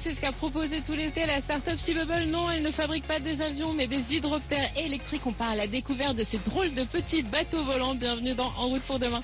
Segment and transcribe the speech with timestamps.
[0.00, 2.26] c'est ce qu'a proposé tout l'été la start-up Seabubble.
[2.28, 5.22] Non, elle ne fabrique pas des avions, mais des hydroptères électriques.
[5.26, 7.94] On part à la découverte de ces drôles de petits bateaux volants.
[7.94, 9.22] Bienvenue dans En route pour demain.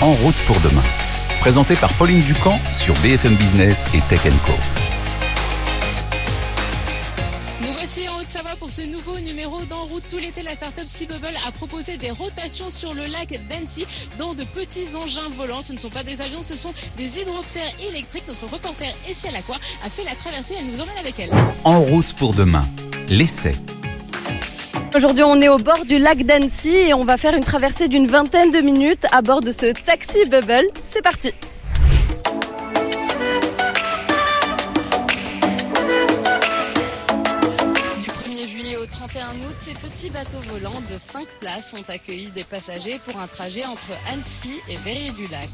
[0.00, 0.82] En route pour demain.
[1.40, 4.85] Présenté par Pauline Ducamp sur BFM Business et Tech Co.
[8.58, 10.42] pour ce nouveau numéro d'En route tout l'été.
[10.42, 13.86] La start-up Seabubble a proposé des rotations sur le lac d'Annecy
[14.18, 15.62] dans de petits engins volants.
[15.62, 18.24] Ce ne sont pas des avions, ce sont des hydroptères électriques.
[18.28, 20.54] Notre reporter Essia Lacroix a fait la traversée.
[20.58, 21.30] Elle nous emmène avec elle.
[21.64, 22.66] En route pour demain.
[23.08, 23.52] L'essai.
[24.94, 28.06] Aujourd'hui, on est au bord du lac d'Annecy et on va faire une traversée d'une
[28.06, 30.66] vingtaine de minutes à bord de ce taxi bubble.
[30.90, 31.32] C'est parti.
[39.26, 43.26] 21 août, ces petits bateaux volants de 5 places ont accueilli des passagers pour un
[43.26, 45.48] trajet entre Annecy et Verrier-du-Lac.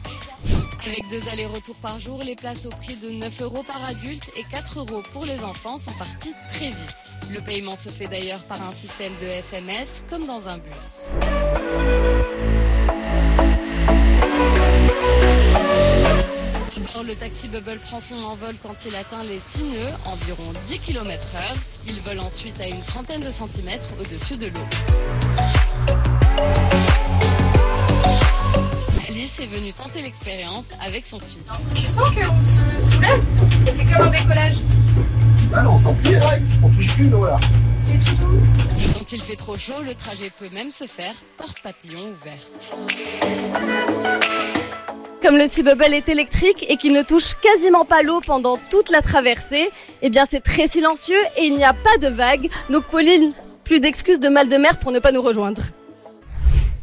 [0.84, 4.44] Avec deux allers-retours par jour, les places au prix de 9 euros par adulte et
[4.50, 7.30] 4 euros pour les enfants sont parties très vite.
[7.30, 12.11] Le paiement se fait d'ailleurs par un système de SMS comme dans un bus.
[17.00, 21.26] Le taxi Bubble prend son envol quand il atteint les 6 nœuds, environ 10 km
[21.34, 21.56] heure.
[21.86, 24.60] Il vole ensuite à une trentaine de centimètres au-dessus de l'eau.
[29.08, 31.38] Alice est venue tenter l'expérience avec son fils.
[31.74, 33.24] Je sens qu'on se soulève
[33.66, 34.58] et c'est comme un décollage.
[35.54, 36.18] Ah non, sans plier,
[36.62, 37.40] on touche plus l'eau là.
[37.80, 38.40] C'est tout doux.
[38.94, 42.76] Quand il fait trop chaud, le trajet peut même se faire porte papillon ouverte.
[45.22, 48.90] Comme le Sea Bubble est électrique et qu'il ne touche quasiment pas l'eau pendant toute
[48.90, 49.70] la traversée,
[50.02, 52.50] eh bien c'est très silencieux et il n'y a pas de vagues.
[52.70, 55.62] Donc Pauline, plus d'excuses de mal de mer pour ne pas nous rejoindre.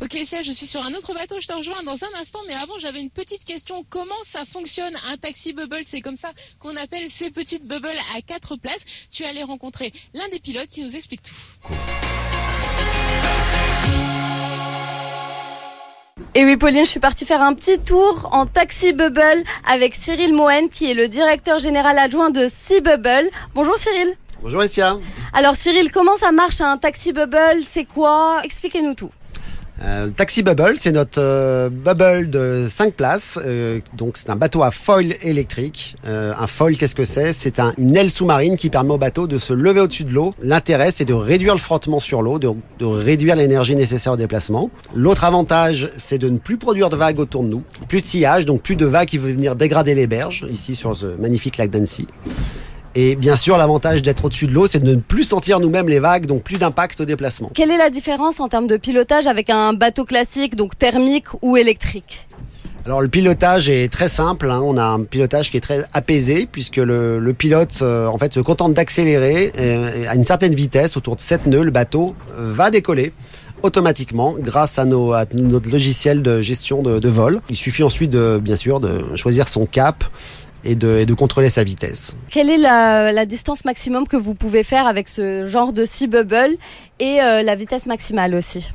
[0.02, 2.54] Ok, Sia, je suis sur un autre bateau, je te rejoins dans un instant, mais
[2.54, 3.86] avant j'avais une petite question.
[3.90, 5.82] Comment ça fonctionne un taxi bubble?
[5.84, 8.86] C'est comme ça qu'on appelle ces petites bubbles à quatre places.
[9.12, 11.70] Tu allais rencontrer l'un des pilotes qui nous explique tout.
[16.36, 20.34] Et oui Pauline, je suis partie faire un petit tour en taxi bubble avec Cyril
[20.34, 23.30] Mohen qui est le directeur général adjoint de Sea Bubble.
[23.56, 24.16] Bonjour Cyril.
[24.44, 25.00] Bonjour Essia.
[25.34, 27.64] Alors Cyril, comment ça marche un taxi bubble?
[27.68, 28.42] C'est quoi?
[28.44, 29.10] Expliquez-nous tout.
[29.82, 33.40] Euh, Taxi Bubble, c'est notre euh, bubble de 5 places.
[33.46, 35.96] Euh, donc c'est un bateau à foil électrique.
[36.06, 37.32] Un foil, qu'est-ce que c'est?
[37.34, 40.34] C'est un- une aile sous-marine qui permet au bateau de se lever au-dessus de l'eau.
[40.42, 44.70] L'intérêt, c'est de réduire le frottement sur l'eau, de, de réduire l'énergie nécessaire au déplacement.
[44.96, 47.64] L'autre avantage, c'est de ne plus produire de vagues autour de nous.
[47.88, 50.96] Plus de sillage, donc plus de vagues qui veulent venir dégrader les berges, ici sur
[50.96, 52.08] ce magnifique lac d'Annecy.
[53.02, 56.00] Et bien sûr, l'avantage d'être au-dessus de l'eau, c'est de ne plus sentir nous-mêmes les
[56.00, 57.50] vagues, donc plus d'impact au déplacement.
[57.54, 61.56] Quelle est la différence en termes de pilotage avec un bateau classique, donc thermique ou
[61.56, 62.28] électrique?
[62.86, 64.62] Alors le pilotage est très simple, hein.
[64.66, 68.34] on a un pilotage qui est très apaisé puisque le, le pilote euh, en fait
[68.34, 72.52] se contente d'accélérer euh, à une certaine vitesse, autour de 7 nœuds, le bateau euh,
[72.54, 73.14] va décoller
[73.64, 77.40] automatiquement grâce à, nos, à notre logiciel de gestion de, de vol.
[77.50, 80.04] Il suffit ensuite de, bien sûr de choisir son cap
[80.64, 82.16] et de, et de contrôler sa vitesse.
[82.30, 86.08] Quelle est la, la distance maximum que vous pouvez faire avec ce genre de Sea
[86.08, 86.58] Bubble
[87.00, 88.70] et euh, la vitesse maximale aussi?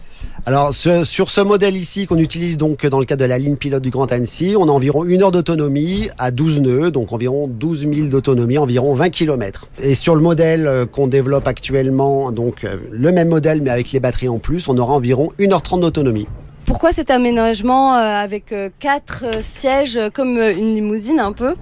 [0.47, 3.57] Alors ce- sur ce modèle ici qu'on utilise donc dans le cadre de la ligne
[3.57, 7.47] pilote du Grand Annecy, on a environ une heure d'autonomie à 12 nœuds, donc environ
[7.49, 9.69] 12 000 d'autonomie, environ 20 km.
[9.83, 13.93] Et sur le modèle euh, qu'on développe actuellement, donc euh, le même modèle mais avec
[13.93, 16.27] les batteries en plus, on aura environ 1h30 d'autonomie.
[16.67, 21.55] Pourquoi cet aménagement avec quatre sièges comme une limousine un peu?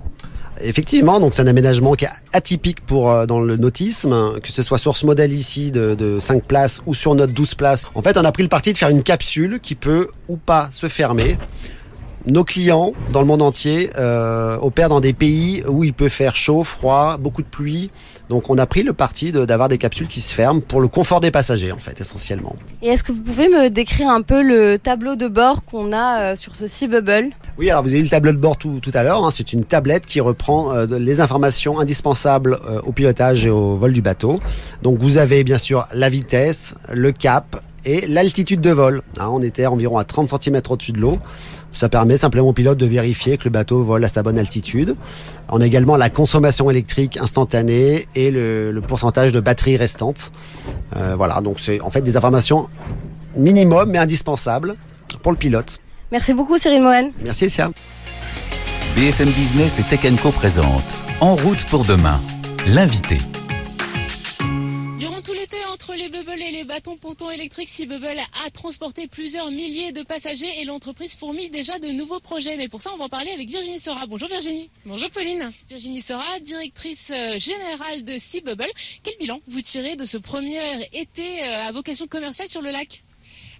[0.62, 4.62] Effectivement, donc c'est un aménagement qui est atypique pour euh, dans le nautisme, que ce
[4.62, 7.86] soit sur ce modèle ici de, de 5 places ou sur notre 12 places.
[7.94, 10.68] En fait, on a pris le parti de faire une capsule qui peut ou pas
[10.70, 11.36] se fermer.
[12.26, 16.36] Nos clients dans le monde entier euh, opèrent dans des pays où il peut faire
[16.36, 17.90] chaud, froid, beaucoup de pluie.
[18.28, 20.86] Donc on a pris le parti de- d'avoir des capsules qui se ferment pour le
[20.88, 22.54] confort des passagers en fait essentiellement.
[22.80, 26.20] Et est-ce que vous pouvez me décrire un peu le tableau de bord qu'on a
[26.32, 27.30] euh, sur ce Sea Bubble?
[27.58, 29.24] Oui, alors vous avez eu le tableau de bord tout, tout à l'heure.
[29.24, 29.30] hein.
[29.32, 34.00] C'est une tablette qui reprend euh, les informations indispensables au pilotage et au vol du
[34.02, 34.38] bateau.
[34.82, 39.02] Donc vous avez bien sûr la vitesse, le cap et l'altitude de vol.
[39.18, 41.18] Hein, on était environ à 30 cm au-dessus de l'eau.
[41.72, 44.94] Ça permet simplement au pilote de vérifier que le bateau vole à sa bonne altitude.
[45.48, 50.32] On a également la consommation électrique instantanée et le, le pourcentage de batterie restante.
[50.96, 52.68] Euh, voilà, donc c'est en fait des informations
[53.36, 54.76] minimum mais indispensables
[55.22, 55.78] pour le pilote.
[56.10, 57.10] Merci beaucoup Cyril Mohen.
[57.22, 57.70] Merci Sia.
[58.96, 62.20] BFM Business et Tech Co présente En route pour demain.
[62.66, 63.18] L'invité.
[66.32, 69.92] Entre les bubbles et les premier bâton ponton électrique Sea Bubble a transporté plusieurs milliers
[69.92, 72.56] de passagers et l'entreprise fourmille déjà de nouveaux projets.
[72.56, 74.06] Mais pour ça, on va en parler avec Virginie Sora.
[74.06, 74.70] Bonjour Virginie.
[74.86, 75.52] Bonjour Pauline.
[75.68, 78.70] Virginie Sora, directrice euh, générale de Sea Bubble.
[79.02, 83.02] Quel bilan vous tirez de ce premier été euh, à vocation commerciale sur le lac?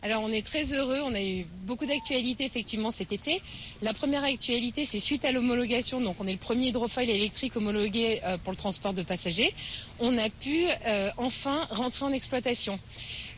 [0.03, 3.41] Alors on est très heureux, on a eu beaucoup d'actualités effectivement cet été.
[3.83, 8.21] La première actualité c'est suite à l'homologation, donc on est le premier hydrofoil électrique homologué
[8.25, 9.55] euh, pour le transport de passagers,
[10.01, 12.79] on a pu euh, enfin rentrer en exploitation.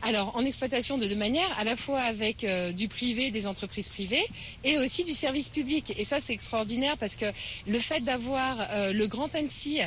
[0.01, 3.89] Alors en exploitation de deux manières, à la fois avec euh, du privé, des entreprises
[3.89, 4.25] privées,
[4.63, 5.93] et aussi du service public.
[5.97, 7.25] Et ça c'est extraordinaire parce que
[7.67, 8.57] le fait d'avoir
[8.93, 9.79] le Grand Annecy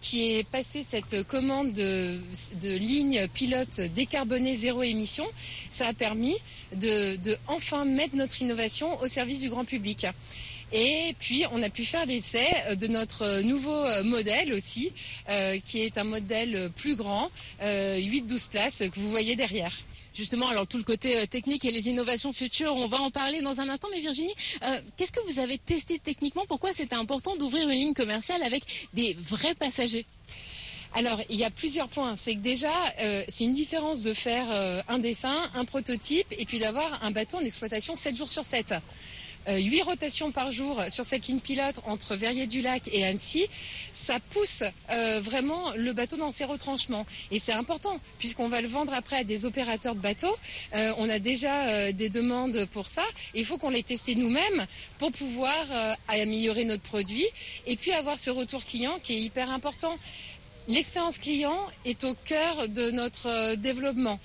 [0.00, 2.18] qui est passé cette commande de,
[2.62, 5.24] de ligne pilote décarbonée zéro émission,
[5.70, 6.36] ça a permis
[6.76, 10.06] de, enfin mettre notre innovation au service du grand public.
[10.72, 14.90] Et puis, on a pu faire l'essai de notre nouveau modèle aussi,
[15.28, 17.30] euh, qui est un modèle plus grand,
[17.60, 19.72] 8-12 euh, places, que vous voyez derrière.
[20.14, 23.40] Justement, alors tout le côté euh, technique et les innovations futures, on va en parler
[23.40, 23.88] dans un instant.
[23.92, 24.34] Mais Virginie,
[24.96, 26.44] qu'est-ce que vous avez testé techniquement?
[26.46, 28.62] Pourquoi c'était important d'ouvrir une ligne commerciale avec
[28.94, 30.06] des vrais passagers?
[30.94, 32.16] Alors, il y a plusieurs points.
[32.16, 36.44] C'est que déjà, euh, c'est une différence de faire euh, un dessin, un prototype, et
[36.44, 38.74] puis d'avoir un bateau en exploitation 7 jours sur 7.
[39.48, 43.46] Euh, 8 rotations par jour sur cette ligne pilote entre Verrier-du-Lac et Annecy,
[43.92, 47.06] ça pousse euh, vraiment le bateau dans ses retranchements.
[47.30, 50.36] Et c'est important, puisqu'on va le vendre après à des opérateurs de bateaux.
[50.74, 53.04] on a déjà des demandes pour ça.
[53.34, 54.66] il faut qu'on les teste nous-mêmes
[54.98, 55.66] pour pouvoir
[56.08, 57.26] améliorer notre produit
[57.66, 59.96] et puis avoir ce retour client qui est hyper important.
[60.68, 64.20] L'expérience client est au cœur de notre euh, développement.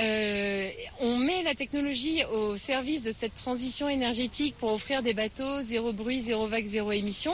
[0.00, 0.70] Euh,
[1.00, 5.92] on met la technologie au service de cette transition énergétique pour offrir des bateaux zéro
[5.92, 7.32] bruit, zéro vague, zéro émission.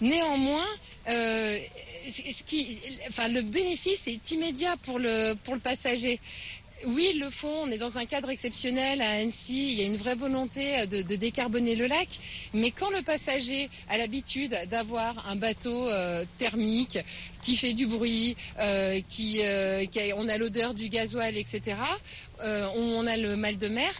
[0.00, 0.66] Néanmoins,
[1.08, 1.58] euh,
[2.06, 6.18] le bénéfice est immédiat pour le passager.
[6.86, 7.62] Oui, le font.
[7.62, 9.72] On est dans un cadre exceptionnel à Annecy.
[9.72, 12.08] Il y a une vraie volonté euh, de, décarboner le lac.
[12.52, 16.98] Mais quand le passager a l'habitude d'avoir un bateau euh, thermique
[17.42, 19.40] qui fait du bruit, euh, qui,
[20.16, 21.76] on a l'odeur du gasoil, etc.,
[22.42, 23.92] on a le mal de mer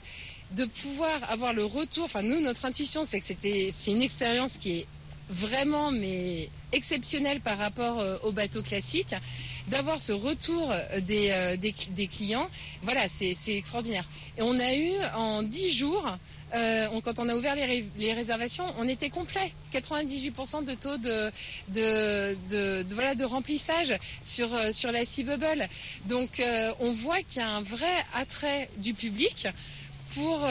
[0.52, 2.04] de pouvoir avoir le retour.
[2.04, 4.86] Enfin, nous, notre intuition, c'est que c'était, c'est une expérience qui est
[5.30, 9.14] vraiment mais exceptionnelle par rapport au bateau classique
[9.68, 10.78] d'avoir ce retour euh,
[11.10, 12.48] euh, des, des, clients,
[12.82, 14.04] voilà, c'est extraordinaire.
[14.38, 16.06] Et on a eu en 10 jours,
[16.54, 19.52] euh, quand on a ouvert les, les, réservations, on était complet.
[19.72, 21.30] 98% de taux de,
[21.68, 23.94] de, de, voilà, de remplissage
[24.24, 25.66] sur, sur la Sea Bubble.
[26.06, 26.42] Donc
[26.80, 29.48] on voit qu'il y a un vrai attrait du public
[30.14, 30.46] pour,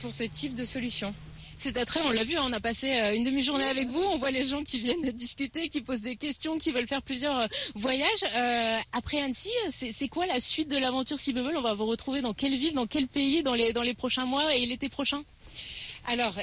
[0.00, 1.14] pour ce type de solution.
[1.64, 4.02] C'est attrait, on l'a vu, on a passé euh, une demi-journée avec vous.
[4.02, 7.38] On voit les gens qui viennent discuter, qui posent des questions, qui veulent faire plusieurs
[7.38, 8.22] euh, voyages.
[8.36, 12.34] Euh, après Annecy, c'est quoi la suite de l'aventure Sea On va vous retrouver dans
[12.34, 15.24] quelle ville, dans quel pays, dans les, dans les prochains mois et l'été prochain?
[16.06, 16.34] Alors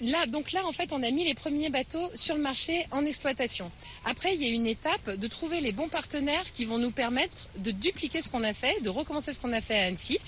[0.00, 3.06] là, donc là, en fait, on a mis les premiers bateaux sur le marché en
[3.06, 3.70] exploitation.
[4.04, 7.36] Après, il y a une étape de trouver les bons partenaires qui vont nous permettre
[7.58, 10.18] de dupliquer ce qu'on a fait, de recommencer ce qu'on a fait à Annecy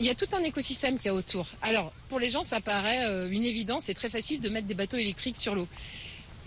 [0.00, 1.46] il y a tout un écosystème qui a autour.
[1.62, 4.74] Alors, pour les gens, ça paraît euh, une évidence, c'est très facile de mettre des
[4.74, 5.66] bateaux électriques sur l'eau.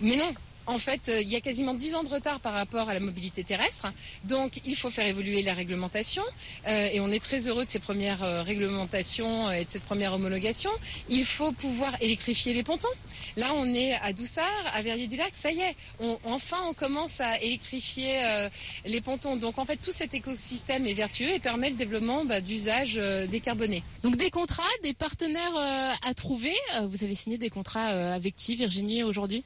[0.00, 0.32] Mais non,
[0.70, 3.00] en fait, euh, il y a quasiment 10 ans de retard par rapport à la
[3.00, 3.92] mobilité terrestre.
[4.24, 6.22] Donc, il faut faire évoluer la réglementation.
[6.68, 10.70] Euh, et on est très heureux de ces premières réglementations et de cette première homologation.
[11.08, 12.88] Il faut pouvoir électrifier les pontons.
[13.36, 14.44] Là, on est à Doussard,
[14.74, 15.76] à Verrier-du-Lac, ça y est,
[16.24, 18.48] enfin on commence à électrifier euh,
[18.84, 19.36] les pontons.
[19.36, 23.26] Donc en fait, tout cet écosystème est vertueux et permet le développement bah, d'usages euh,
[23.26, 23.82] décarbonés.
[24.02, 26.54] Donc des contrats, des partenaires euh, à trouver.
[26.88, 29.44] vous avez signé des contrats avec qui, Virginie, aujourd'hui?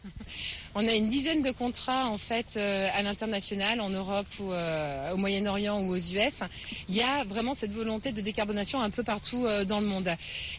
[0.74, 5.80] On a une dizaine de contrats en fait à l'international, en Europe ou au Moyen-Orient
[5.82, 6.36] ou aux US.
[6.88, 10.10] Il y a vraiment cette volonté de décarbonation un peu partout dans le monde.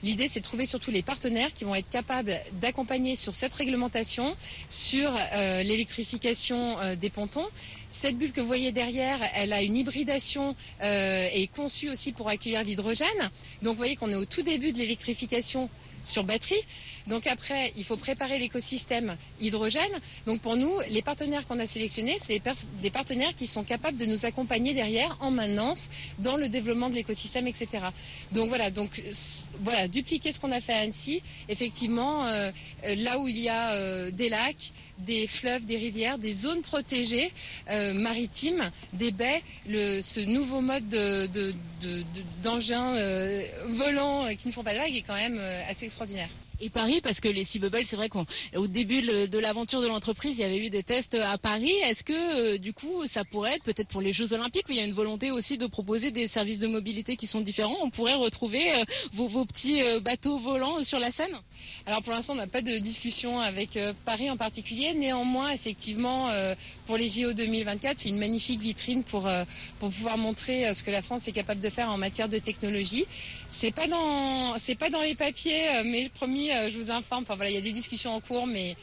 [0.03, 4.35] L'idée, c'est de trouver surtout les partenaires qui vont être capables d'accompagner sur cette réglementation,
[4.67, 7.45] sur euh, l'électrification euh, des pontons.
[7.89, 12.11] Cette bulle que vous voyez derrière, elle a une hybridation euh, et est conçue aussi
[12.11, 13.07] pour accueillir l'hydrogène.
[13.61, 15.69] Donc vous voyez qu'on est au tout début de l'électrification
[16.03, 16.61] sur batterie.
[17.07, 19.81] Donc après, il faut préparer l'écosystème hydrogène.
[20.25, 22.41] Donc pour nous, les partenaires qu'on a sélectionnés, c'est
[22.81, 26.95] des partenaires qui sont capables de nous accompagner derrière en maintenance dans le développement de
[26.95, 27.85] l'écosystème, etc.
[28.31, 29.01] Donc voilà, donc
[29.61, 31.21] voilà, dupliquer ce qu'on a fait à Annecy.
[31.49, 32.51] Effectivement, euh,
[32.85, 36.61] euh, là où il y a euh, des lacs, des fleuves, des rivières, des zones
[36.61, 37.31] protégées
[37.67, 40.87] maritimes, des baies, ce nouveau mode
[42.41, 42.95] d'engins
[43.71, 45.37] volants qui ne font pas de vagues est quand même
[45.69, 46.29] assez extraordinaire.
[46.61, 50.41] Et Paris, parce que les Sea c'est vrai qu'au début de l'aventure de l'entreprise, il
[50.41, 51.73] y avait eu des tests à Paris.
[51.83, 52.13] Est-ce que
[52.55, 54.85] euh, du coup, ça pourrait être peut-être pour les Jeux Olympiques, où il y a
[54.85, 58.71] une volonté aussi de proposer des services de mobilité qui sont différents, on pourrait retrouver
[58.73, 58.83] euh,
[59.13, 61.35] vos, petits euh, bateaux volants sur la Seine
[61.85, 64.93] Alors pour l'instant, on n'a pas de discussion avec Paris en particulier.
[64.93, 66.29] Néanmoins, effectivement,
[66.87, 69.29] pour les JO 2024, c'est une magnifique vitrine pour,
[69.79, 73.05] pour pouvoir montrer ce que la France est capable de faire en matière de technologie.
[73.57, 77.23] C'est pas dans c'est pas dans les papiers, euh, mais promis, euh, je vous informe.
[77.23, 78.75] Enfin voilà, il y a des discussions en cours, mais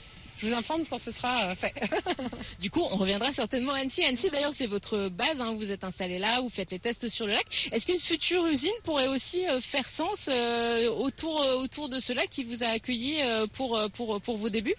[0.42, 1.72] je vous informe quand ce sera euh, fait.
[2.60, 4.02] du coup, on reviendra certainement à Annecy.
[4.02, 5.40] Annecy, d'ailleurs, c'est votre base.
[5.40, 5.54] Hein.
[5.56, 7.46] Vous êtes installé là, vous faites les tests sur le lac.
[7.70, 10.28] Est-ce qu'une future usine pourrait aussi faire sens
[10.98, 13.18] autour autour de ce lac qui vous a accueilli
[13.52, 14.74] pour pour pour vos débuts?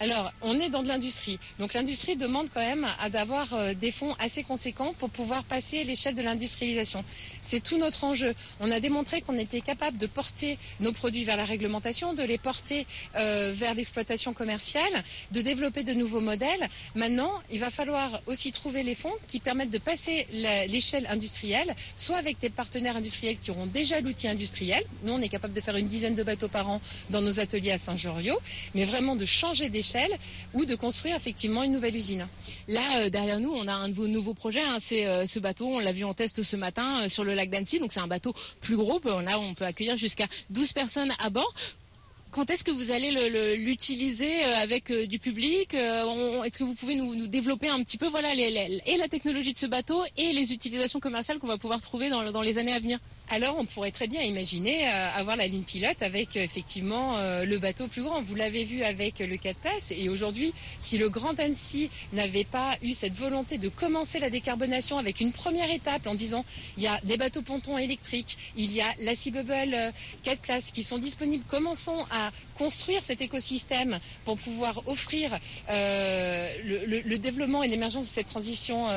[0.00, 1.38] Alors, on est dans de l'industrie.
[1.58, 5.84] Donc l'industrie demande quand même à d'avoir euh, des fonds assez conséquents pour pouvoir passer
[5.84, 7.04] l'échelle de l'industrialisation.
[7.40, 8.34] C'est tout notre enjeu.
[8.60, 12.38] On a démontré qu'on était capable de porter nos produits vers la réglementation, de les
[12.38, 16.68] porter euh, vers l'exploitation commerciale, de développer de nouveaux modèles.
[16.94, 20.26] Maintenant, il va falloir aussi trouver les fonds qui permettent de passer
[20.68, 24.82] l'échelle industrielle, soit avec des partenaires industriels qui auront déjà l'outil industriel.
[25.02, 27.72] Nous, on est capable de faire une dizaine de bateaux par an dans nos ateliers
[27.72, 28.38] à Saint-Joriot,
[28.74, 30.16] mais vraiment de changer d'échelle
[30.54, 32.26] ou de construire effectivement une nouvelle usine.
[32.68, 34.62] Là, euh, derrière nous, on a un de vos nouveaux projets.
[34.62, 37.34] Hein, c'est euh, ce bateau, on l'a vu en test ce matin euh, sur le
[37.34, 37.78] lac d'Annecy.
[37.78, 39.00] Donc c'est un bateau plus gros.
[39.04, 41.52] Là, on peut accueillir jusqu'à 12 personnes à bord
[42.36, 47.70] quand est-ce que vous allez l'utiliser avec du public Est-ce que vous pouvez nous, développer
[47.70, 51.46] un petit peu voilà, et la technologie de ce bateau et les utilisations commerciales qu'on
[51.46, 52.98] va pouvoir trouver dans les années à venir?
[53.28, 57.44] Alors on pourrait très bien imaginer euh, avoir la ligne pilote avec euh, effectivement euh,
[57.44, 58.22] le bateau plus grand.
[58.22, 62.76] Vous l'avez vu avec le 4 places et aujourd'hui, si le Grand Annecy n'avait pas
[62.82, 66.44] eu cette volonté de commencer la décarbonation avec une première étape en disant
[66.76, 69.92] il y a des bateaux pontons électriques, il y a la Sea Bubble
[70.22, 75.36] 4 places qui sont disponibles, commençons à construire cet écosystème pour pouvoir offrir
[75.68, 78.88] le, le, développement et l'émergence de cette transition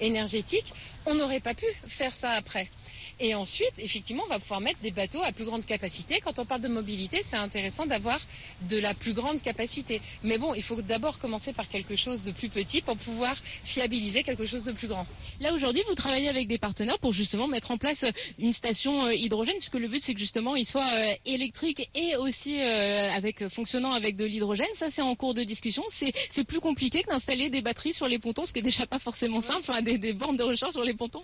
[0.00, 0.66] énergétique,
[1.06, 2.68] on n'aurait pas pu faire ça après.
[3.18, 6.20] Et ensuite, effectivement, on va pouvoir mettre des bateaux à plus grande capacité.
[6.22, 8.20] Quand on parle de mobilité, c'est intéressant d'avoir
[8.62, 10.02] de la plus grande capacité.
[10.22, 14.22] Mais bon, il faut d'abord commencer par quelque chose de plus petit pour pouvoir fiabiliser
[14.22, 15.06] quelque chose de plus grand.
[15.40, 18.04] Là, aujourd'hui, vous travaillez avec des partenaires pour justement mettre en place
[18.38, 22.16] une station euh, hydrogène, puisque le but, c'est que justement, il soit euh, électrique et
[22.16, 24.66] aussi euh, avec fonctionnant avec de l'hydrogène.
[24.74, 25.82] Ça, c'est en cours de discussion.
[25.90, 28.98] C'est plus compliqué que d'installer des batteries sur les pontons, ce qui est déjà pas
[28.98, 31.22] forcément simple, enfin, des, des bornes de recharge sur les pontons.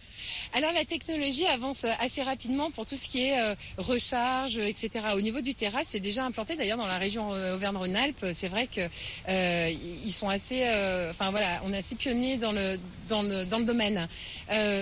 [0.54, 4.90] Alors, la technologie avance assez rapidement pour tout ce qui est euh, recharge, etc.
[5.14, 6.56] Au niveau du terrasse, c'est déjà implanté.
[6.56, 8.80] D'ailleurs, dans la région euh, Auvergne-Rhône-Alpes, c'est vrai que
[9.28, 9.70] euh,
[10.10, 10.62] sont assez,
[11.10, 14.06] enfin voilà, on est assez pionniers dans le dans le dans le domaine.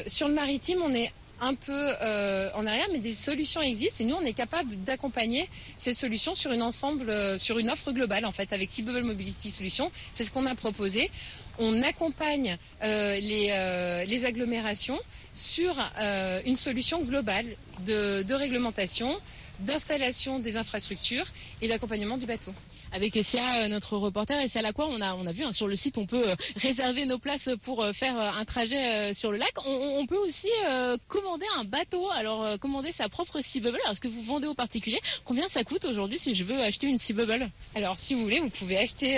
[0.09, 1.89] sur le maritime, on est un peu
[2.55, 6.53] en arrière, mais des solutions existent et nous on est capable d'accompagner ces solutions sur
[6.53, 9.91] une ensemble, sur une offre globale en fait avec Sea Mobility Solutions.
[10.13, 11.11] C'est ce qu'on a proposé.
[11.59, 14.99] On accompagne les, les agglomérations
[15.35, 17.47] sur euh, une solution globale
[17.87, 19.17] de, réglementation,
[19.61, 21.27] d'installation des infrastructures
[21.63, 22.53] et d'accompagnement du bateau
[22.93, 24.39] avec Essia, euh, notre reporter.
[24.39, 27.07] Essia Lacroix, on a, on a vu hein, sur le site, on peut euh, réserver
[27.07, 29.53] nos places pour faire un trajet sur le lac.
[29.67, 30.49] On, peut aussi
[31.09, 33.79] commander un bateau, alors commander sa propre Sea Bubble.
[33.91, 36.99] est-ce que vous vendez aux particuliers Combien ça coûte aujourd'hui si je veux acheter une
[36.99, 39.17] Sea Bubble Alors, si vous voulez, vous pouvez acheter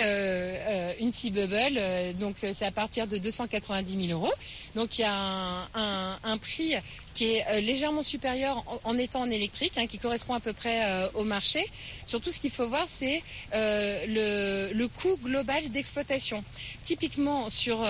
[1.00, 1.80] une Sea Bubble.
[2.18, 4.32] donc, c'est à partir de 290 000 euros.
[4.74, 6.74] Donc il y a un, prix
[7.14, 10.84] qui est euh, légèrement supérieur en, étant en électrique, hein, qui correspond à peu près
[10.84, 11.64] euh, au marché.
[12.04, 13.22] Surtout, ce qu'il faut voir, c'est
[13.54, 16.42] euh, le, coût global d'exploitation.
[16.82, 17.82] Typiquement, sur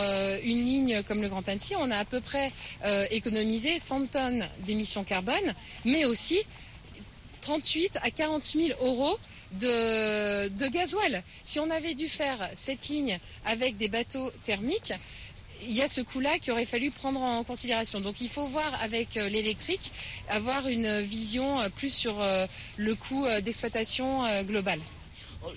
[0.44, 2.52] une ligne comme le Grand Annecy, on a à peu près
[3.10, 6.38] économisé 100 tonnes d'émissions carbone, mais aussi
[7.40, 9.18] 38 à 40 000 euros
[9.52, 11.22] de, de gasoil.
[11.42, 14.92] Si on avait dû faire cette ligne avec des bateaux thermiques,
[15.62, 18.00] il y a ce coût-là qu'il aurait fallu prendre en considération.
[18.00, 19.90] Donc il faut voir avec euh, l'électrique,
[20.28, 24.78] avoir une vision euh, plus sur euh, le coût d'exploitation global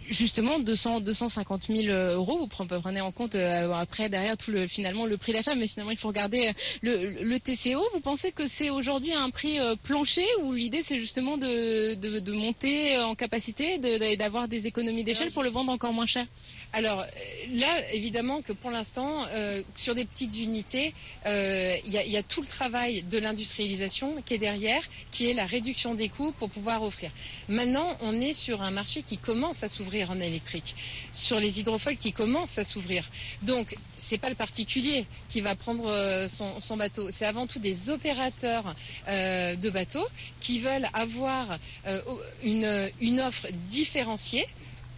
[0.09, 5.17] justement 200 250 000 euros vous prenez en compte après derrière tout le finalement le
[5.17, 6.51] prix d'achat mais finalement il faut regarder
[6.81, 12.31] le, TCO vous pensez que c'est aujourd'hui un prix plancher ou l'idée c'est justement de,
[12.31, 13.77] monter en capacité
[14.17, 16.25] d'avoir des économies d'échelle pour le vendre encore moins cher?
[16.73, 17.05] Alors euh,
[17.53, 20.93] là, évidemment que pour l'instant, euh, sur des petites unités,
[21.25, 25.45] euh, il y, a tout le travail de l'industrialisation qui est derrière, qui est la
[25.45, 27.11] réduction des coûts pour pouvoir offrir.
[27.47, 30.75] Maintenant, on est sur un marché qui commence à s'ouvrir en électrique,
[31.11, 33.03] sur les hydrofoils qui commencent à s'ouvrir.
[33.41, 37.89] Donc c'est pas le particulier qui va prendre euh, son, bateau, c'est avant tout des
[37.89, 38.75] opérateurs
[39.07, 40.07] euh, de bateaux
[40.39, 42.01] qui veulent avoir euh,
[42.43, 44.47] une, une offre différenciée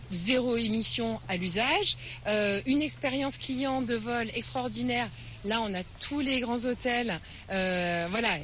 [0.09, 1.97] zéro émission à l'usage,
[2.65, 5.09] une expérience client de vol extraordinaire
[5.47, 7.19] Là, on a tous les grands hôtels.
[7.51, 8.37] Euh, voilà,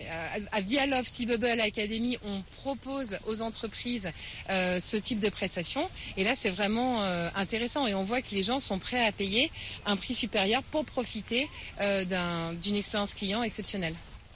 [0.53, 4.09] à, via Love T-Bubble Academy, on propose aux entreprises
[4.49, 5.89] euh, ce type de prestation.
[6.15, 7.87] Et là, c'est vraiment euh, intéressant.
[7.87, 9.51] Et on voit que les gens sont prêts à payer
[9.85, 13.95] un prix supérieur pour profiter d'une expérience client exceptionnelle.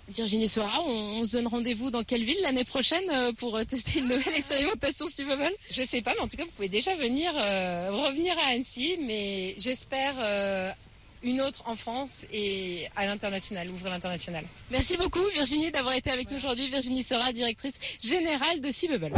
[0.09, 4.35] Virginie Sora, on, se donne rendez-vous dans quelle ville l'année prochaine pour tester une nouvelle
[4.35, 8.51] expérimentation Bubble Je sais pas, mais en tout cas, vous pouvez déjà venir revenir à
[8.51, 10.15] Annecy, mais j'espère
[11.23, 14.43] une autre en France et à l'international, ouvrir l'international.
[14.71, 16.69] Merci beaucoup Virginie d'avoir été avec nous aujourd'hui.
[16.69, 19.13] Virginie sera directrice générale de Seabubble.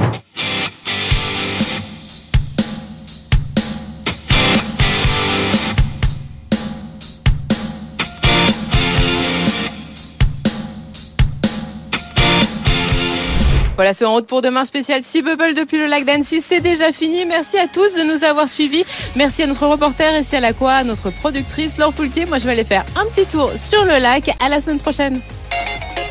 [13.80, 16.92] Voilà, ce En route pour demain spécial Sea Bubble depuis le lac d'Annecy, c'est déjà
[16.92, 17.24] fini.
[17.24, 18.84] Merci à tous de nous avoir suivis.
[19.16, 22.26] Merci à notre reporter ici à l'Aqua, notre productrice Laure Poulquier.
[22.26, 24.32] Moi, je vais aller faire un petit tour sur le lac.
[24.46, 25.22] À la semaine prochaine.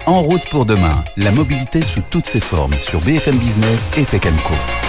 [0.06, 4.22] En route pour demain, la mobilité sous toutes ses formes sur BFM Business et Tech
[4.22, 4.87] Co.